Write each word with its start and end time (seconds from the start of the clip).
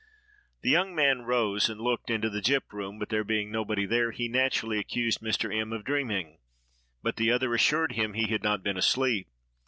The 0.63 0.71
young 0.71 0.95
man 0.95 1.25
rose 1.25 1.69
and 1.69 1.79
looked 1.79 2.09
into 2.09 2.27
the 2.27 2.41
gyp 2.41 2.73
room; 2.73 2.97
but, 2.97 3.09
there 3.09 3.23
being 3.23 3.51
nobody 3.51 3.85
there, 3.85 4.09
he 4.09 4.27
naturally 4.27 4.79
accused 4.79 5.19
Mr. 5.21 5.55
M—— 5.55 5.71
of 5.71 5.83
dreaming; 5.83 6.39
but 7.03 7.17
the 7.17 7.31
other 7.31 7.53
assured 7.53 7.91
him 7.91 8.13
he 8.13 8.25
had 8.25 8.41
not 8.41 8.63
been 8.63 8.77
asleep. 8.77 9.27